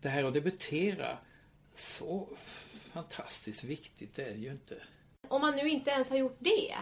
[0.00, 1.18] det här att debutera,
[1.74, 2.28] så
[2.68, 4.76] fantastiskt viktigt det är det ju inte.
[5.28, 6.74] Om man nu inte ens har gjort det,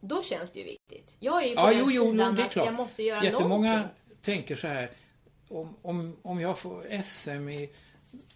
[0.00, 1.14] då känns det ju viktigt.
[1.18, 2.66] Jag är ju på Ja, den jo, jo, sidan att klart.
[2.66, 4.16] jag måste göra Jättemånga någonting.
[4.20, 4.90] tänker så här,
[5.48, 7.70] om, om, om jag får SM i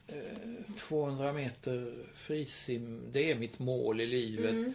[0.06, 4.50] eh, 200 meter frisim, det är mitt mål i livet.
[4.50, 4.72] Mm.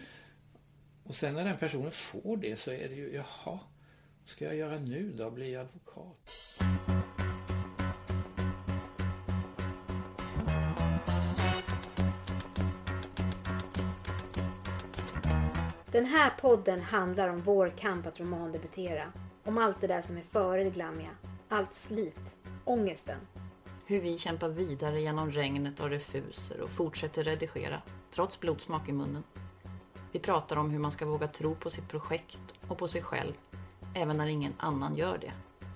[1.04, 3.60] Och sen när den personen får det så är det ju, jaha,
[4.22, 5.32] vad ska jag göra nu då?
[5.32, 6.30] Bli advokat?
[15.94, 19.12] Den här podden handlar om vår kamp att romandebutera.
[19.44, 21.10] Om allt det där som är före det glammiga.
[21.50, 22.36] Allt slit.
[22.66, 23.18] Ångesten.
[23.86, 29.24] Hur vi kämpar vidare genom regnet och refuser och fortsätter redigera, trots blodsmak i munnen.
[30.12, 33.34] Vi pratar om hur man ska våga tro på sitt projekt och på sig själv,
[33.96, 35.34] även när ingen annan gör det.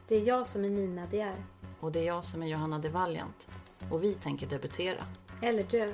[0.07, 1.35] Det är jag som är Nina De är.
[1.79, 3.47] Och det är jag som är Johanna de Valiant.
[3.91, 5.03] Och vi tänker debutera.
[5.41, 5.93] Eller dö.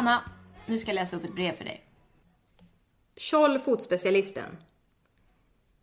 [0.00, 0.22] Hanna,
[0.66, 1.84] nu ska jag läsa upp ett brev för dig.
[3.16, 4.56] Tjoll fotspecialisten.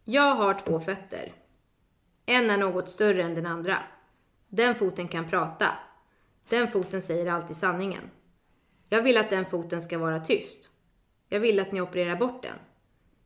[0.04, 1.34] Jag har två fötter.
[2.26, 3.84] En är något större än den andra.
[4.48, 5.68] Den foten kan prata.
[6.50, 8.02] Den foten säger alltid sanningen.
[8.90, 10.70] Jag vill att den foten ska vara tyst.
[11.30, 12.58] Jag vill att ni opererar bort den.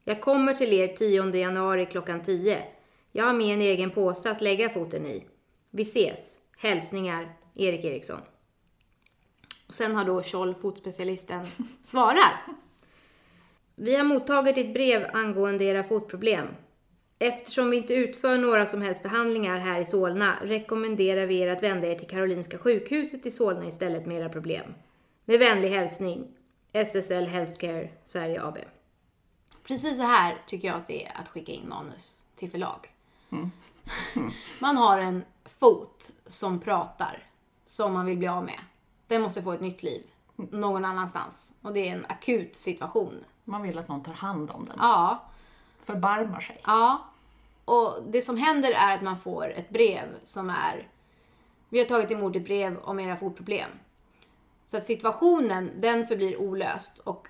[0.03, 2.63] Jag kommer till er 10 januari klockan 10.
[3.11, 5.27] Jag har med en egen påse att lägga foten i.
[5.69, 6.37] Vi ses.
[6.57, 8.21] Hälsningar Erik Eriksson.
[9.71, 11.45] Och sen har då Scholl fotspecialisten
[11.83, 12.41] svarar.
[13.75, 16.47] Vi har mottagit ditt brev angående era fotproblem.
[17.19, 21.63] Eftersom vi inte utför några som helst behandlingar här i Solna rekommenderar vi er att
[21.63, 24.73] vända er till Karolinska sjukhuset i Solna istället med era problem.
[25.25, 26.27] Med vänlig hälsning
[26.73, 28.57] SSL Healthcare Sverige AB.
[29.63, 32.89] Precis så här tycker jag att det är att skicka in manus till förlag.
[34.59, 35.23] Man har en
[35.59, 37.27] fot som pratar,
[37.65, 38.59] som man vill bli av med.
[39.11, 40.03] Den måste få ett nytt liv
[40.35, 41.55] någon annanstans.
[41.61, 43.25] Och det är en akut situation.
[43.43, 44.75] Man vill att någon tar hand om den.
[44.79, 45.23] Ja,
[45.83, 46.61] Förbarmar sig.
[46.65, 47.05] ja.
[47.65, 50.87] Och det som händer är att man får ett brev som är
[51.69, 53.69] Vi har tagit emot ett brev om era fotproblem.
[54.65, 57.27] Så att situationen, den förblir olöst och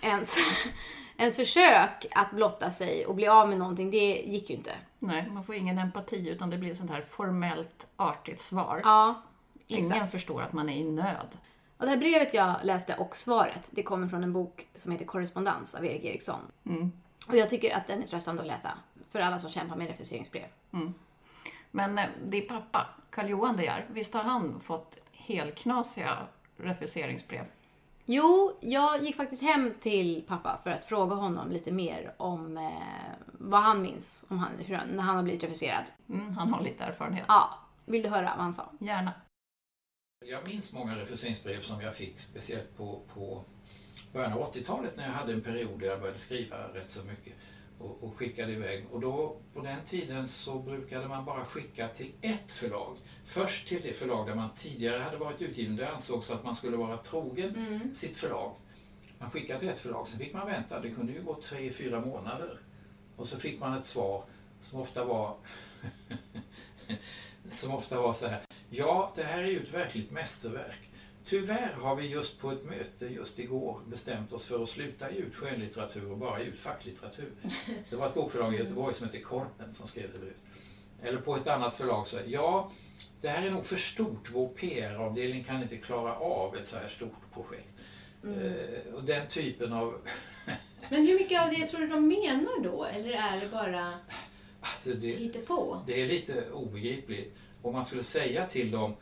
[0.00, 0.36] ens,
[1.16, 4.72] ens försök att blotta sig och bli av med någonting, det gick ju inte.
[4.98, 8.80] Nej, man får ingen empati utan det blir ett sånt här formellt artigt svar.
[8.84, 9.22] Ja,
[9.70, 10.12] Ingen exakt.
[10.12, 11.38] förstår att man är i nöd.
[11.76, 15.04] Och det här brevet jag läste och svaret, det kommer från en bok som heter
[15.04, 16.40] Korrespondens av Erik Eriksson.
[17.28, 18.70] Och jag tycker att den är tröstande att läsa
[19.10, 20.46] för alla som kämpar med refuseringsbrev.
[21.70, 26.18] Men eh, din pappa, Karl-Johan De Geer, visst har han fått helknasiga
[26.56, 27.44] refuseringsbrev?
[28.04, 32.70] Jo, jag gick faktiskt hem till pappa för att fråga honom lite mer om eh,
[33.26, 35.84] vad han minns om han, hur han, när han har blivit refuserad.
[36.08, 37.24] Mm, han har lite erfarenhet.
[37.28, 38.64] Ja, vill du höra vad han sa?
[38.78, 39.12] Gärna.
[40.26, 43.44] Jag minns många refuseringsbrev som jag fick, speciellt på, på
[44.12, 47.32] början av 80-talet när jag hade en period där jag började skriva rätt så mycket
[47.78, 48.86] och, och skickade iväg.
[48.90, 52.96] Och då, på den tiden så brukade man bara skicka till ett förlag.
[53.24, 55.76] Först till det förlag där man tidigare hade varit utgiven.
[55.76, 58.56] Det ansågs att man skulle vara trogen sitt förlag.
[59.18, 60.80] Man skickade till ett förlag, sen fick man vänta.
[60.80, 62.58] Det kunde ju gå tre, fyra månader.
[63.16, 64.22] Och så fick man ett svar
[64.60, 65.36] som ofta var
[67.50, 68.40] som ofta var så här.
[68.70, 70.90] Ja, det här är ju ett verkligt mästerverk.
[71.24, 75.18] Tyvärr har vi just på ett möte just igår bestämt oss för att sluta ge
[75.18, 77.32] ut skönlitteratur och bara ge ut facklitteratur.
[77.90, 80.40] Det var ett bokförlag i Göteborg som heter Korpen som skrev det brevet.
[81.02, 82.70] Eller på ett annat förlag så ja,
[83.20, 84.30] det här är nog för stort.
[84.32, 87.82] Vår PR-avdelning kan inte klara av ett så här stort projekt.
[88.24, 89.94] Eh, och den typen av...
[90.88, 92.84] Men hur mycket av det tror du de menar då?
[92.84, 93.94] Eller är det bara
[94.60, 95.82] Alltså det, på?
[95.86, 97.34] Det är lite obegripligt.
[97.62, 98.94] Om man skulle säga till dem,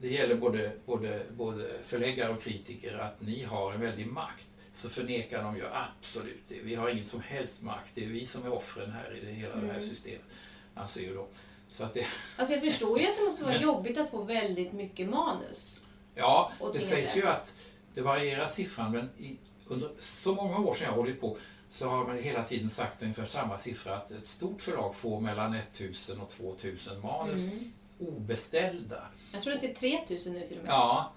[0.00, 4.88] det gäller både, både, både förläggare och kritiker, att ni har en väldig makt, så
[4.88, 6.60] förnekar de ju absolut det.
[6.62, 9.32] Vi har ingen som helst makt, det är vi som är offren här i det,
[9.32, 10.20] hela det här systemet.
[10.74, 11.26] Anser ju de.
[11.68, 12.06] Så att det,
[12.36, 15.82] Alltså jag förstår ju att det måste vara Men- jobbigt att få väldigt mycket manus.
[16.14, 17.52] Ja, det sägs ju att
[17.94, 21.36] det varierar siffran men i, under så många år sedan jag har hållit på
[21.72, 25.54] så har man hela tiden sagt ungefär samma siffra att ett stort förlag får mellan
[25.54, 27.72] 1000 och 2000 manus Mm.
[27.98, 29.02] obeställda.
[29.32, 30.72] Jag tror att det är 3000 nu till och med.
[30.72, 31.12] Ja,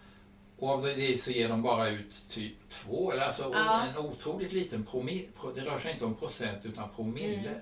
[0.60, 3.84] och av det så ger de bara ut typ två, eller alltså Ja.
[3.88, 5.28] en otroligt liten promille.
[5.56, 7.50] Det rör sig inte om procent utan promille.
[7.50, 7.60] Mm.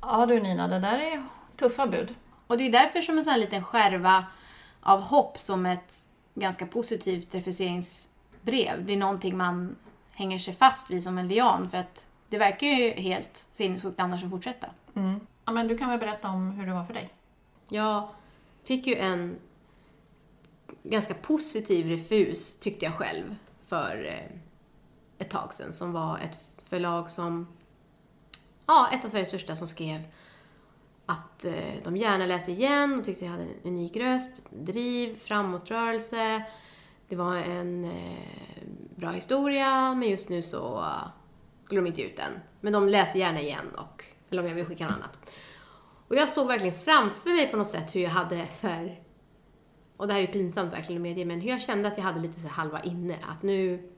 [0.00, 1.24] Ja du Nina, det där är
[1.56, 2.14] tuffa bud.
[2.46, 4.26] Och det är därför som en sån här liten skärva
[4.80, 6.04] av hopp som ett
[6.34, 9.76] ganska positivt refuseringsbrev blir någonting man
[10.12, 11.70] hänger sig fast vid som en lian.
[11.70, 14.66] För att det verkar ju helt sinnessjukt annars att fortsätta.
[15.44, 17.10] Ja, men du kan väl berätta om hur det var för dig?
[17.68, 18.08] Jag
[18.64, 19.36] fick ju en
[20.82, 24.38] ganska positiv refus, tyckte jag själv, för eh,
[25.18, 25.72] ett tag sedan.
[25.72, 27.46] Som var ett förlag som,
[28.66, 30.02] ja, ett av Sveriges största som skrev
[31.06, 36.42] att eh, de gärna läste igen och tyckte jag hade en unik röst, driv, framåtrörelse.
[37.08, 38.62] Det var en eh,
[38.96, 40.84] bra historia, men just nu så
[41.66, 42.32] skulle de inte ge ut den.
[42.60, 45.30] Men de läser gärna igen och, eller om jag vill skicka något annat.
[46.08, 49.00] Och jag såg verkligen framför mig på något sätt hur jag hade så här,
[49.96, 52.20] och det här är pinsamt verkligen att medge, men hur jag kände att jag hade
[52.20, 53.16] lite så halva inne.
[53.28, 53.92] Att nu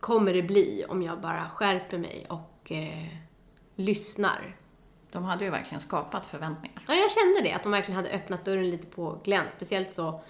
[0.00, 3.06] kommer det bli om jag bara skärper mig och eh,
[3.76, 4.56] lyssnar.
[5.12, 6.84] De hade ju verkligen skapat förväntningar.
[6.88, 9.52] Ja, jag kände det, att de verkligen hade öppnat dörren lite på glänt.
[9.52, 10.22] Speciellt så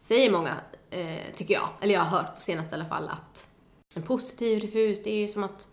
[0.00, 0.56] säger många,
[0.90, 3.49] eh, tycker jag, eller jag har hört på senaste i alla fall, att
[3.94, 5.68] en positiv refus, det är ju som att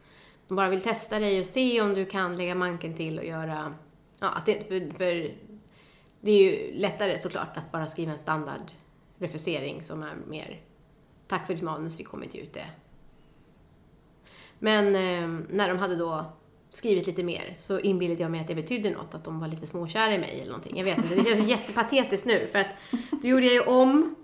[0.47, 3.75] de bara vill testa dig och se om du kan lägga manken till och göra,
[4.19, 5.35] ja, att det, för, för
[6.21, 8.71] det är ju lättare såklart att bara skriva en standard
[9.17, 10.61] refusering som är mer
[11.27, 12.65] tack för ditt manus, vi kommer inte ut det.
[14.59, 16.25] Men eh, när de hade då
[16.69, 19.67] skrivit lite mer så inbillade jag mig att det betydde något, att de var lite
[19.67, 20.77] småkära i mig eller någonting.
[20.77, 22.75] Jag vet inte, det känns jättepatetiskt nu för att
[23.11, 24.15] då gjorde jag ju om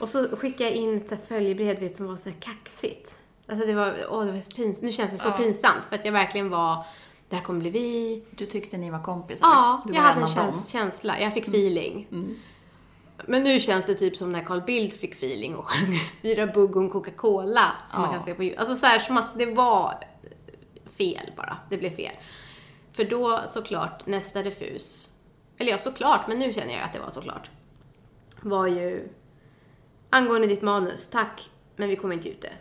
[0.00, 3.19] och så skickade jag in ett följebrev du vet, som var så här kaxigt.
[3.50, 4.82] Alltså det var, åh det var så pinsamt.
[4.82, 5.32] Nu känns det så Ja.
[5.32, 6.84] pinsamt för att jag verkligen var,
[7.28, 8.24] det här kommer bli vi.
[8.30, 9.46] Du tyckte ni var kompisar.
[9.46, 12.06] Ja, jag hade en käns- känsla, jag fick feeling.
[13.26, 16.76] Men nu känns det typ som när Carl Bildt fick feeling och sjöng Fyra bugg
[16.76, 18.16] och Coca-Cola som man Ja.
[18.16, 18.60] kan se på YouTube.
[18.60, 19.94] Alltså så här som att det var
[20.98, 21.56] fel bara.
[21.70, 22.12] Det blev fel.
[22.92, 25.10] För då såklart nästa refus,
[25.58, 27.50] eller ja såklart, men nu känner jag att det var såklart,
[28.40, 29.08] var ju
[30.10, 32.52] angående ditt manus, tack, men vi kommer inte ut det.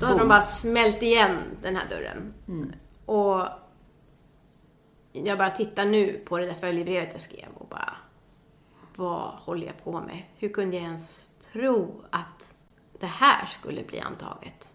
[0.00, 2.34] Då hade de bara smält igen den här dörren.
[3.06, 3.42] Och
[5.12, 7.96] jag bara tittar nu på det där följebrevet jag skrev och bara,
[8.96, 10.22] vad håller jag på med?
[10.36, 12.54] Hur kunde jag ens tro att
[13.00, 14.72] det här skulle bli antaget?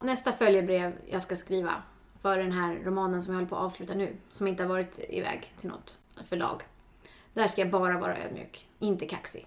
[0.00, 1.82] Nästa följebrev jag ska skriva
[2.22, 4.98] för den här romanen som jag håller på att avsluta nu, som inte har varit
[5.08, 5.98] iväg till något
[6.28, 6.62] förlag.
[7.34, 9.46] Där ska jag bara vara ödmjuk, inte kaxig.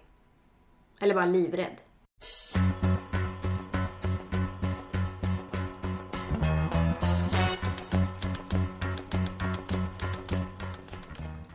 [1.00, 1.76] Eller bara livrädd.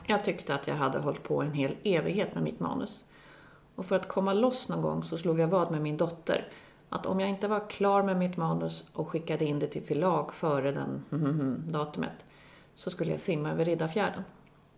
[0.07, 3.05] Jag tyckte att jag hade hållit på en hel evighet med mitt manus.
[3.75, 6.47] Och för att komma loss någon gång så slog jag vad med min dotter
[6.89, 10.33] att om jag inte var klar med mitt manus och skickade in det till förlag
[10.33, 11.03] före den
[11.69, 12.25] datumet
[12.75, 14.23] så skulle jag simma över Riddarfjärden.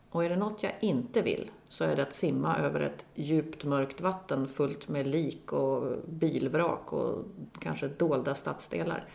[0.09, 3.63] Och är det något jag inte vill så är det att simma över ett djupt
[3.63, 7.25] mörkt vatten fullt med lik och bilvrak och
[7.59, 9.09] kanske dolda stadsdelar.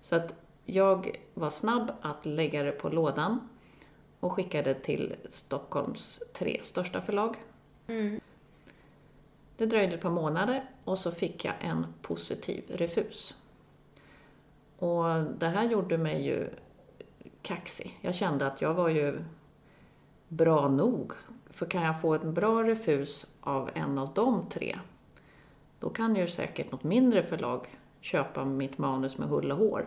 [0.00, 0.34] Så att
[0.64, 3.48] jag var snabb att lägga det på lådan
[4.22, 7.36] och skickade till Stockholms tre största förlag.
[9.56, 13.34] Det dröjde ett par månader och så fick jag en positiv refus.
[14.78, 15.04] Och
[15.38, 16.50] det här gjorde mig ju
[17.42, 17.98] kaxig.
[18.00, 19.24] Jag kände att jag var ju
[20.28, 21.12] bra nog.
[21.50, 24.78] För kan jag få en bra refus av en av de tre,
[25.80, 29.86] då kan ju säkert något mindre förlag köpa mitt manus med hull och hår.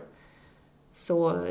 [0.92, 1.46] Så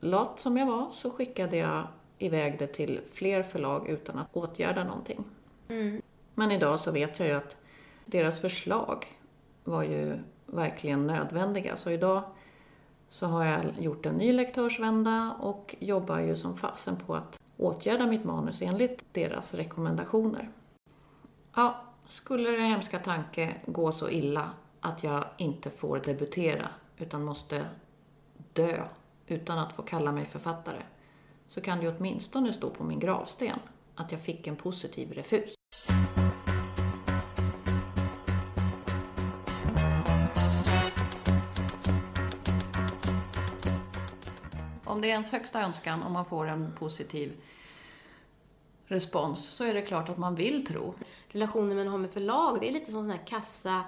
[0.00, 1.86] lat som jag var så skickade jag
[2.20, 5.24] iväg det till fler förlag utan att åtgärda någonting.
[6.34, 7.56] Men idag så vet jag ju att
[8.04, 9.06] deras förslag
[9.64, 11.76] var ju verkligen nödvändiga.
[11.76, 12.22] Så idag
[13.08, 18.06] så har jag gjort en ny lektörsvända och jobbar ju som fasen på att åtgärda
[18.06, 20.50] mitt manus enligt deras rekommendationer.
[21.54, 24.50] Ja, skulle det hemska tanke gå så illa
[24.80, 27.64] att jag inte får debutera utan måste
[28.52, 28.84] dö
[29.26, 30.82] utan att få kalla mig författare
[31.50, 33.58] så kan det ju åtminstone stå på min gravsten
[33.94, 35.54] att jag fick en positiv refus.
[44.84, 47.40] Om det är ens högsta önskan om man får en positiv
[48.86, 50.94] respons så är det klart att man vill tro.
[51.28, 53.84] relationen man har med förlag, det är lite som sån här kassa,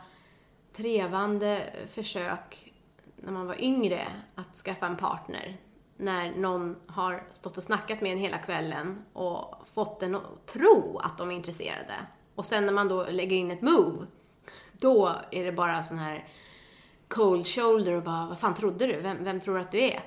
[0.73, 2.73] trevande försök
[3.17, 5.59] när man var yngre att skaffa en partner.
[6.03, 10.99] När någon har stått och snackat med en hela kvällen och fått en att tro
[10.99, 11.95] att de är intresserade.
[12.35, 14.07] Och sen när man då lägger in ett move,
[14.73, 16.29] då är det bara sån här
[17.09, 19.01] cold shoulder och bara, vad fan trodde du?
[19.01, 20.05] Vem, vem tror du att du är?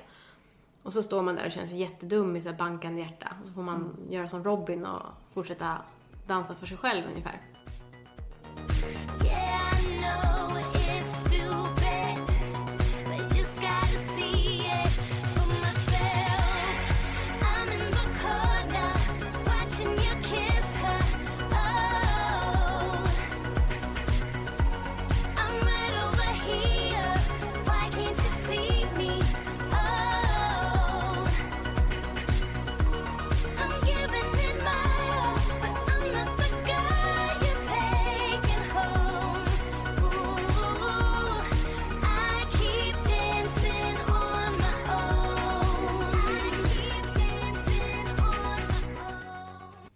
[0.82, 3.28] Och så står man där och känner sig jättedum med så bankande hjärta.
[3.40, 5.02] Och så får man göra som Robin och
[5.34, 5.78] fortsätta
[6.26, 7.40] dansa för sig själv ungefär.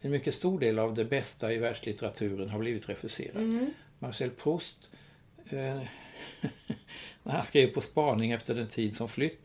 [0.00, 3.70] En mycket stor del av det bästa i världslitteraturen har blivit refuserad.
[3.98, 4.76] Marcel Proust,
[5.50, 5.56] eh,
[7.22, 9.40] när han skrev På spaning efter den tid som flytt,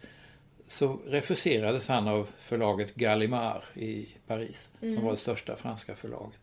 [0.67, 6.39] så refuserades han av förlaget Gallimard i Paris, som var det största franska förlaget.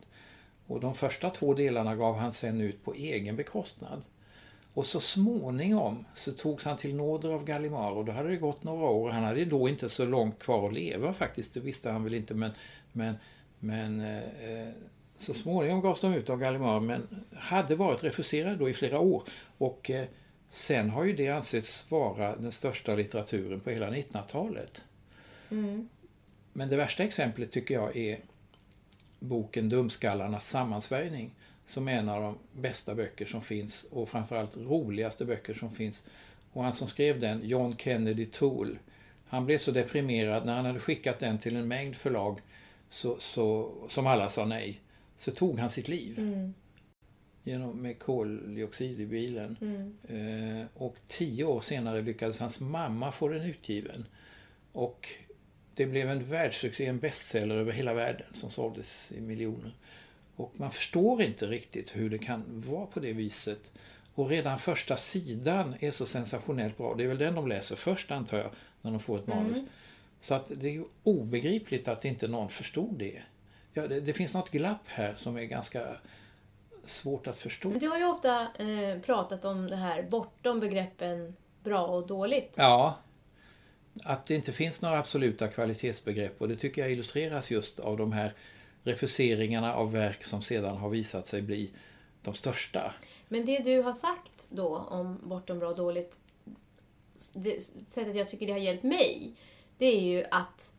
[0.67, 4.01] Och de första två delarna gav han sen ut på egen bekostnad.
[4.73, 8.63] Och så småningom så togs han till nåder av Gallimard och då hade det gått
[8.63, 9.09] några år.
[9.09, 12.33] Han hade då inte så långt kvar att leva faktiskt, det visste han väl inte
[12.33, 12.51] men,
[12.91, 13.15] men,
[13.63, 14.69] men eh,
[15.19, 19.23] så småningom gavs de ut av Gallimard men hade varit refuserade då i flera år.
[19.57, 20.05] Och eh,
[20.51, 24.81] sen har ju det ansetts vara den största litteraturen på hela 1900-talet.
[26.53, 28.19] Men det värsta exemplet tycker jag är
[29.19, 31.35] boken Dumskallarnas sammansvärjning
[31.67, 36.03] som är en av de bästa böcker som finns och framförallt roligaste böcker som finns.
[36.53, 38.75] Och han som skrev den, John Kennedy Toole,
[39.27, 42.39] han blev så deprimerad när han hade skickat den till en mängd förlag
[42.93, 44.81] så, så, som alla sa nej,
[45.17, 46.15] så tog han sitt liv.
[47.43, 49.57] Genom, med koldioxid i bilen.
[50.07, 54.05] Eh, och tio år senare lyckades hans mamma få den utgiven.
[54.71, 55.09] Och
[55.75, 59.75] det blev en världssuccé, en bestseller över hela världen som såldes i miljoner.
[60.35, 63.71] Och man förstår inte riktigt hur det kan vara på det viset.
[64.15, 66.95] Och redan första sidan är så sensationellt bra.
[66.95, 69.57] Det är väl den de läser först antar jag, när de får ett manus.
[70.23, 73.21] Så att det är ju obegripligt att inte någon förstod det.
[73.73, 75.97] Ja, det, det finns något glapp här som är ganska
[76.85, 77.69] svårt att förstå.
[77.69, 82.53] Du har ju ofta eh, pratat om det här bortom begreppen bra och dåligt.
[82.57, 82.97] Ja,
[84.03, 88.11] att det inte finns några absoluta kvalitetsbegrepp och det tycker jag illustreras just av de
[88.11, 88.33] här
[88.83, 91.71] refuseringarna av verk som sedan har visat sig bli
[92.21, 92.93] de största.
[93.27, 96.19] Men det du har sagt då om bortom bra och dåligt,
[97.33, 99.33] det sättet jag tycker det har hjälpt mig,
[99.77, 100.71] det är ju att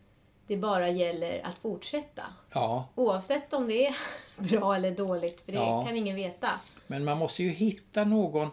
[0.47, 2.23] det bara gäller att fortsätta.
[2.53, 3.97] Ja, Oavsett om det är
[4.37, 5.85] bra eller dåligt, för det Ja.
[5.87, 6.51] kan ingen veta.
[6.87, 8.49] men man måste ju hitta någon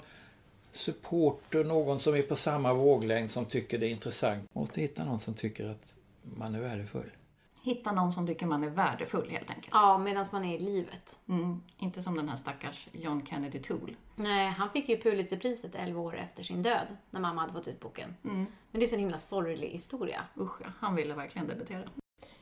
[0.74, 4.44] supporter, någon som är på samma våglängd som tycker det är intressant.
[4.54, 5.94] Man måste hitta någon som tycker att
[6.24, 7.10] man är värdefull.
[7.64, 9.70] Hitta någon som tycker man är värdefull helt enkelt.
[9.72, 11.20] Ja, medan man är i livet.
[11.28, 13.94] Mm, inte som den här stackars John Kennedy Toole.
[14.16, 17.80] Nej, han fick ju Pulitzerpriset 11 år efter sin död, när mamma hade fått ut
[17.80, 18.16] boken.
[18.22, 20.24] Men det är så en himla sorglig historia.
[20.38, 21.90] Usch ja, han ville verkligen debutera.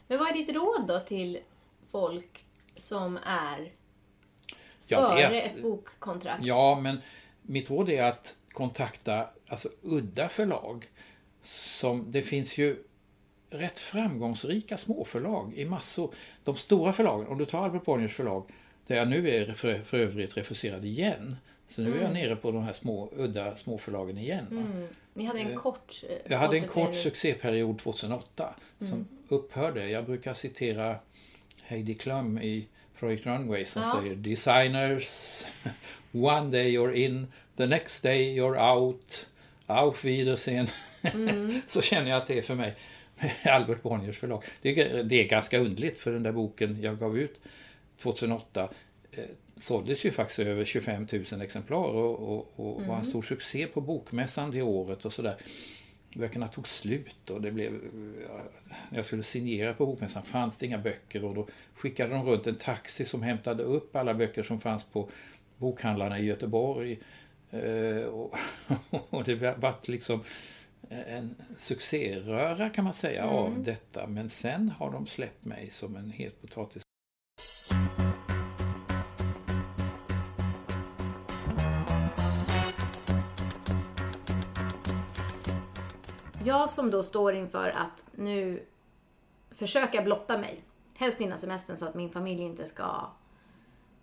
[0.07, 1.39] Men vad är ditt råd då till
[1.91, 2.45] folk
[2.77, 3.71] som är
[4.87, 5.45] Jag före vet.
[5.45, 6.45] ett bokkontrakt?
[6.45, 7.01] Ja, men
[7.41, 10.89] mitt råd är att kontakta alltså, udda förlag.
[11.43, 12.83] Som, det finns ju
[13.49, 16.13] rätt framgångsrika småförlag i massor.
[16.43, 18.43] De stora förlagen, om du tar Albert Bonniers förlag,
[18.87, 21.35] där jag nu är för, för övrigt refuserad igen.
[21.69, 24.45] Så nu är jag nere på de här små, udda småförlagen igen.
[24.49, 24.87] va.
[25.13, 29.89] Ni hade en kort eh, Jag hade en kort succéperiod 2008 som upphörde.
[29.89, 30.95] Jag brukar citera
[31.61, 32.67] Heidi Klum i
[32.99, 33.99] Project Runway som Ja.
[34.01, 35.07] säger Designers,
[36.11, 39.27] one day you're in, the next day you're out,
[39.65, 40.67] auf Wiedersehen.
[41.67, 42.75] Så känner jag att det är för mig
[43.43, 44.43] Albert Bonniers förlag.
[44.61, 47.39] Det är, det är ganska underligt för den där boken jag gav ut
[47.97, 48.69] 2008
[49.11, 49.23] eh,
[49.55, 53.81] såldes ju faktiskt över 25 000 exemplar och, och, och var en stor succé på
[53.81, 55.37] bokmässan det året och sådär.
[56.15, 57.71] Böckerna tog slut och det blev,
[58.89, 62.47] när jag skulle signera på bokmässan fanns det inga böcker och då skickade de runt
[62.47, 65.09] en taxi som hämtade upp alla böcker som fanns på
[65.57, 66.99] bokhandlarna i Göteborg.
[67.51, 68.35] Eh, och,
[69.09, 70.23] och det vart liksom
[70.89, 73.35] en succéröra kan man säga mm.
[73.35, 74.07] av detta.
[74.07, 76.83] Men sen har de släppt mig som en het potatis.
[86.45, 88.65] Jag som då står inför att nu
[89.51, 90.63] försöka blotta mig.
[90.93, 93.09] Helst innan semestern så att min familj inte ska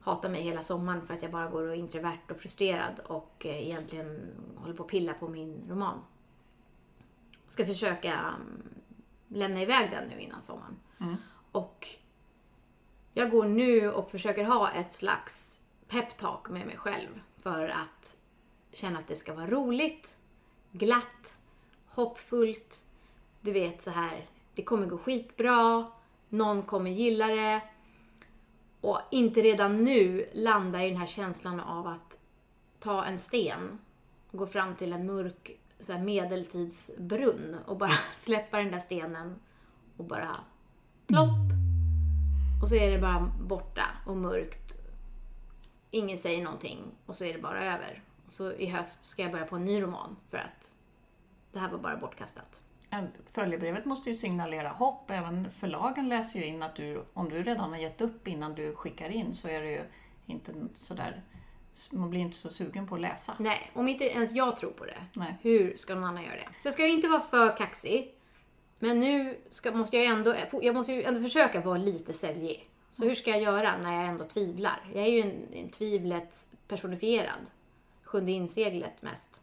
[0.00, 3.46] hata mig hela sommaren för att jag bara går och är introvert och frustrerad och
[3.46, 4.20] eh, egentligen
[4.56, 5.98] håller på att pilla på min roman.
[7.48, 8.62] Ska försöka mm,
[9.28, 10.76] lämna iväg den nu innan sommaren.
[11.52, 11.88] Och
[13.12, 18.16] jag går nu och försöker ha ett slags peptalk med mig själv för att
[18.72, 20.18] känna att det ska vara roligt,
[20.72, 21.38] glatt,
[21.86, 22.84] hoppfullt.
[23.40, 25.86] Du vet så här, det kommer gå skitbra,
[26.28, 27.60] någon kommer gilla det.
[28.80, 32.18] Och inte redan nu landa i den här känslan av att
[32.78, 33.78] ta en sten
[34.30, 39.36] och gå fram till en mörk så här medeltidsbrunn och bara släppa den där stenen
[39.96, 40.36] och bara
[41.06, 41.46] plopp.
[42.62, 44.74] Och så är det bara borta och mörkt.
[45.90, 48.02] Ingen säger någonting och så är det bara över.
[48.26, 50.74] Så i höst ska jag börja på en ny roman för att
[51.52, 52.62] det här var bara bortkastat.
[53.24, 55.10] Följebrevet måste ju signalera hopp.
[55.10, 58.74] Även förlagen läser ju in att du, om du redan har gett upp innan du
[58.74, 59.84] skickar in så är det ju
[60.26, 61.22] inte sådär,
[61.90, 63.34] man blir inte så sugen på att läsa.
[63.38, 65.36] Nej, om inte ens jag tror på det, Nej.
[65.42, 66.48] hur ska någon annan göra det?
[66.58, 68.12] Så jag ska ju inte vara för kaxig.
[68.78, 72.68] Men nu ska, måste jag ändå, jag måste ju ändå försöka vara lite säljig.
[72.90, 74.84] Så hur ska jag göra när jag ändå tvivlar?
[74.94, 77.40] Jag är ju en, en tvivlet personifierad.
[78.04, 79.42] Sjunde inseglet mest.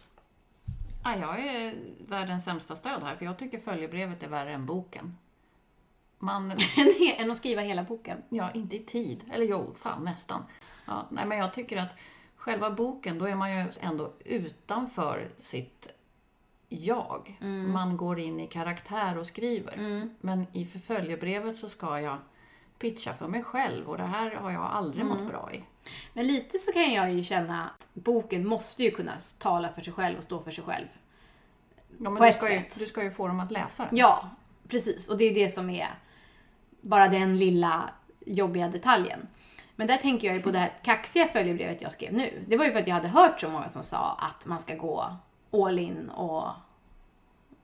[1.03, 1.75] Ja, jag är
[2.07, 5.17] världens sämsta stöd här för jag tycker följebrevet är värre än boken.
[6.19, 6.51] Man,
[7.17, 8.17] Än att skriva hela boken.
[8.29, 9.25] ja, inte i tid.
[9.33, 10.43] Eller jo, fan nästan.
[10.85, 11.91] Ja, nej, men jag tycker att
[12.43, 15.87] själva boken, då är man ju ändå utanför sitt
[16.69, 17.37] jag.
[17.73, 20.07] Man går in i karaktär och skriver.
[20.21, 22.17] Men i förföljebrevet så ska jag
[22.79, 25.63] pitcha för mig själv och det här har jag aldrig mått bra i.
[26.13, 29.93] Men lite så kan jag ju känna att boken måste ju kunna tala för sig
[29.93, 30.87] själv och stå för sig själv.
[31.97, 32.79] Ja, men På du, ett ska ju, sätt.
[32.79, 33.97] du ska ju få dem att läsa den.
[33.97, 34.29] Ja,
[34.67, 35.09] precis.
[35.09, 35.89] Och det är det som är
[36.81, 37.89] bara den lilla
[38.25, 39.27] jobbiga detaljen.
[39.75, 42.43] Men där tänker jag ju på det här kaxiga följebrevet jag skrev nu.
[42.47, 44.75] Det var ju för att jag hade hört så många som sa att man ska
[44.75, 45.15] gå
[45.51, 46.47] all in och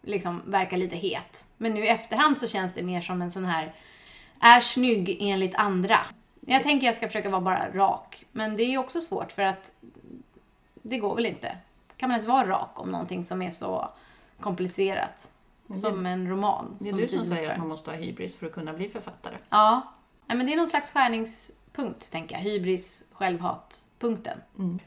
[0.02, 1.46] liksom verka lite het.
[1.58, 3.76] Men nu i efterhand så känns det mer som en sån här
[4.40, 6.00] är snygg enligt andra.
[6.40, 8.26] Jag tänker jag ska försöka vara bara rak.
[8.32, 9.72] Men det är ju också svårt för att
[10.74, 11.58] det går väl inte.
[11.98, 13.90] Kan man ens vara rak om någonting som är så
[14.40, 15.30] komplicerat?
[15.82, 16.78] Som en roman.
[16.80, 19.36] Det är du som säger att man måste ha hybris för att kunna bli författare.
[19.50, 19.82] Ja.
[20.26, 20.92] Nej, men det är någon slags
[21.80, 22.44] Punkt, tänker jag.
[22.44, 24.38] Hybris, självhat, punkten.
[24.58, 24.80] Mm.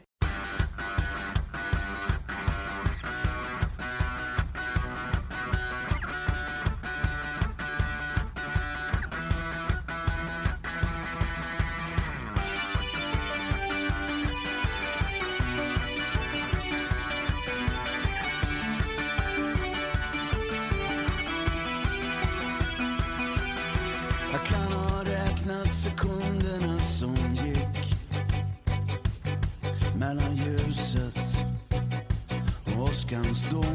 [25.83, 27.95] Sekunderna som gick
[29.99, 31.17] mellan ljuset
[32.65, 33.72] och åskans dån.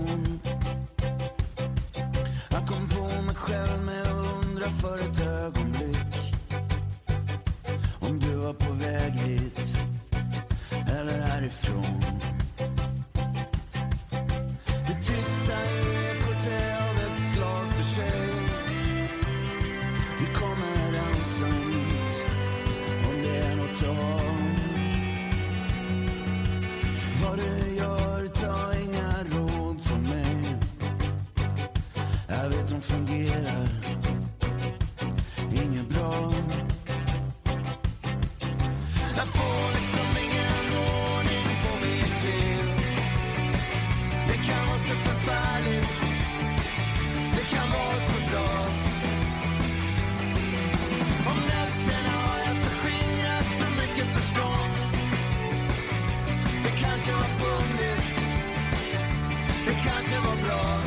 [59.85, 60.83] Kanske var bra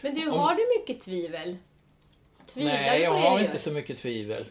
[0.00, 1.56] Men du, har du mycket tvivel?
[2.46, 4.44] Tvivlar Nej, jag har inte så mycket tvivel.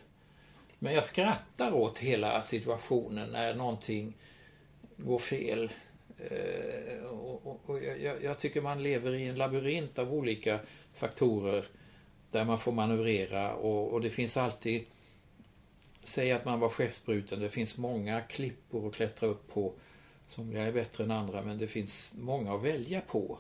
[0.80, 4.14] Men jag skrattar åt hela situationen när någonting
[4.98, 5.72] går fel.
[6.18, 7.80] Eh, och, och, och
[8.24, 10.60] jag- tycker man lever i en labyrint av olika
[10.94, 11.66] faktorer
[12.32, 14.86] där man får manövrera och, och det finns alltid
[16.04, 19.74] Säg att man var skeppsbruten, det finns många klippor att klättra upp på.
[20.30, 23.40] Somliga är bättre än andra men det finns många att välja på.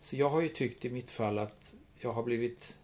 [0.00, 2.76] Så jag har ju tyckt i mitt fall att jag har blivit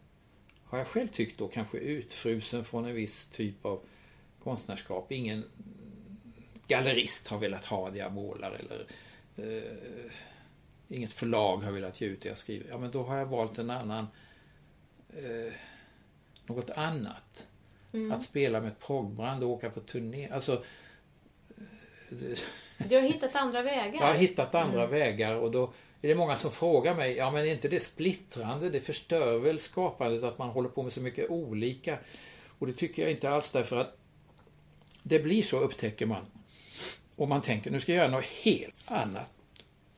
[0.65, 3.81] har jag själv tyckt då kanske utfrusen från en viss typ av
[4.43, 5.13] konstnärskap.
[5.13, 5.45] Ingen
[6.67, 8.87] gallerist har velat ha det jag målar eller
[9.37, 10.13] eh,
[10.89, 12.71] inget förlag har velat ge ut det jag skriver.
[12.71, 14.07] Ja, men då har jag valt en annan,
[15.11, 15.53] eh,
[16.47, 17.47] något annat.
[18.13, 20.29] Att spela med ett proggband och åka på turné.
[20.29, 20.65] Alltså,
[22.79, 24.01] Du har hittat andra vägar.
[24.01, 27.47] jag har hittat andra vägar och då är det många som frågar mig, ja men
[27.47, 28.71] är inte det splittrande?
[28.71, 31.99] Det förstör väl skapandet att man håller på med så mycket olika?
[32.59, 33.97] Och det tycker jag inte alls därför att
[35.03, 36.27] det blir så upptäcker man.
[37.17, 39.31] Och man tänker, nu ska jag göra något helt annat.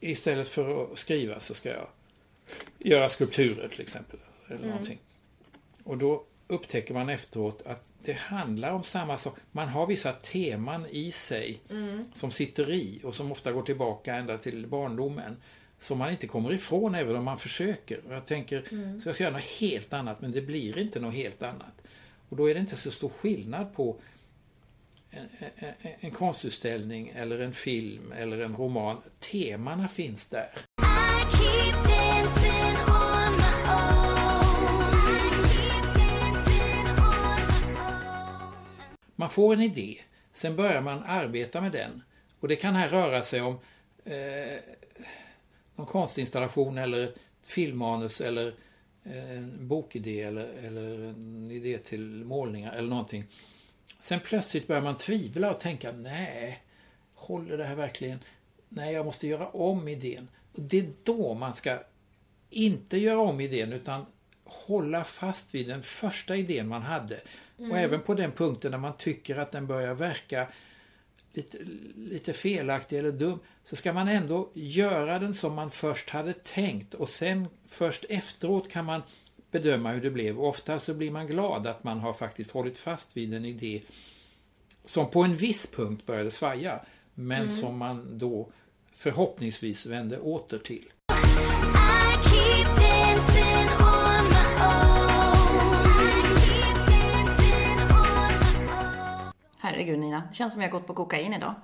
[0.00, 1.88] Istället för att skriva så ska jag
[2.78, 4.18] göra skulpturer till exempel.
[4.48, 4.98] Eller någonting.
[5.84, 9.36] Och då upptäcker man efteråt att det handlar om samma sak.
[9.52, 11.60] Man har vissa teman i sig
[12.14, 15.36] som sitter i och som ofta går tillbaka ända till barndomen.
[15.80, 18.00] Som man inte kommer ifrån även om man försöker.
[18.08, 18.62] Jag tänker,
[19.00, 21.82] så jag ska göra något helt annat men det blir inte något helt annat.
[22.28, 23.96] Och då är det inte så stor skillnad på
[25.10, 28.96] en, en, en konstutställning eller en film eller en roman.
[29.18, 30.50] Temana finns där.
[39.20, 39.96] Man får en idé,
[40.32, 42.02] sen börjar man arbeta med den.
[42.40, 43.58] Och det kan här röra sig om
[44.04, 44.58] eh,
[45.76, 48.54] någon konstinstallation eller ett filmmanus eller
[49.04, 53.24] eh, en bokidé eller, eller en idé till målningar eller någonting.
[53.98, 56.62] Sen plötsligt börjar man tvivla och tänka, nej,
[57.14, 58.18] håller det här verkligen?
[58.68, 60.28] Nej, jag måste göra om idén.
[60.52, 61.78] Och det är då man ska
[62.50, 64.06] inte göra om idén utan
[64.52, 67.20] hålla fast vid den första idén man hade.
[67.56, 70.48] Och även på den punkten när man tycker att den börjar verka
[71.32, 71.58] lite,
[71.96, 76.94] lite felaktig eller dum så ska man ändå göra den som man först hade tänkt
[76.94, 79.02] och sen först efteråt kan man
[79.50, 80.38] bedöma hur det blev.
[80.38, 83.82] Och ofta så blir man glad att man har faktiskt hållit fast vid en idé
[84.84, 86.80] som på en viss punkt började svaja
[87.14, 88.52] men som man då
[88.92, 90.84] förhoppningsvis vände åter till.
[99.70, 101.54] Herregud Nina, det känns som jag gått på kokain idag.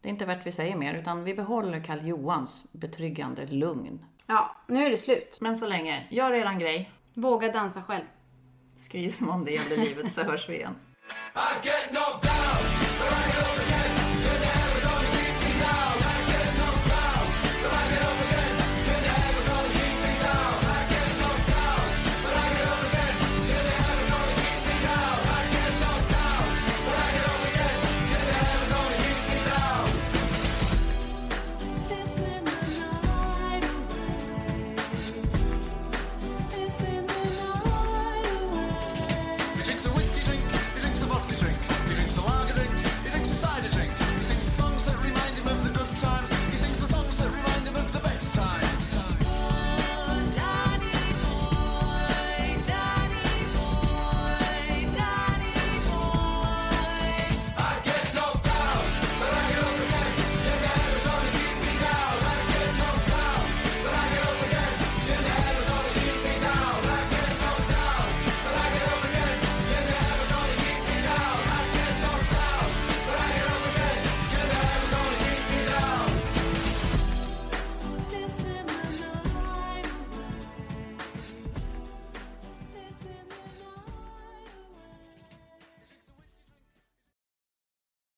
[0.00, 4.04] Det är inte värt vi säger mer, utan vi behåller Karl Johans betryggande lugn.
[4.26, 5.38] Ja, nu är det slut.
[5.40, 6.90] Men så länge, gör eran grej.
[7.14, 8.04] Våga dansa själv.
[8.76, 10.74] Skriv som om det gällde livet så hörs vi igen.